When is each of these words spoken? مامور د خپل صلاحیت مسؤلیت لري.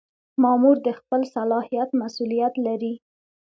مامور 0.41 0.77
د 0.87 0.89
خپل 0.99 1.21
صلاحیت 1.35 1.89
مسؤلیت 2.01 2.53
لري. 2.65 2.93